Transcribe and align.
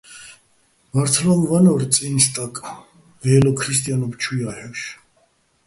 ბართლო́მ 0.91 1.41
ვანორ 1.49 1.81
წაჲნი̆ 1.93 2.23
სტაკ, 2.25 2.55
ვაჲლო 3.21 3.51
ქრისტიანობ 3.59 4.13
ჩუ 4.21 4.33
ჲა́ჰ̦ოშ. 4.39 4.79